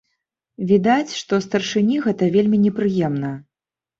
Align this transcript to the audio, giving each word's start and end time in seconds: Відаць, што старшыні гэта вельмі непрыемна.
Відаць, 0.71 1.11
што 1.19 1.33
старшыні 1.47 1.99
гэта 2.05 2.31
вельмі 2.37 2.57
непрыемна. 2.65 3.31